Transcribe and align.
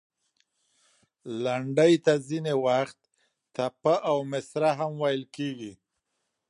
لنډۍ 1.43 1.93
ته 2.05 2.13
ځینې 2.27 2.53
وخت، 2.65 2.99
ټپه 3.55 3.95
او 4.09 4.17
مصره 4.31 4.71
هم 4.79 4.91
ویل 5.03 5.23
کیږي. 5.35 5.73